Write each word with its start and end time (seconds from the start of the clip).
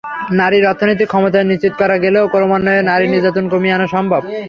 নারীর 0.39 0.63
অর্থনৈতিক 0.71 1.07
ক্ষমতায়ন 1.09 1.47
নিশ্চিত 1.51 1.73
করা 1.81 1.95
গেলে 2.03 2.19
ক্রমান্বয়ে 2.33 2.87
নারী 2.89 3.05
নির্যাতন 3.07 3.45
কমিয়ে 3.51 3.75
আনা 3.75 3.87
সম্ভব। 3.95 4.21